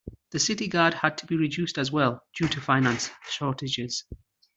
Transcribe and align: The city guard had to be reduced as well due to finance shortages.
The 0.31 0.39
city 0.39 0.67
guard 0.67 0.95
had 0.95 1.19
to 1.19 1.27
be 1.27 1.37
reduced 1.37 1.77
as 1.77 1.91
well 1.91 2.23
due 2.33 2.47
to 2.47 2.59
finance 2.59 3.11
shortages. 3.29 4.03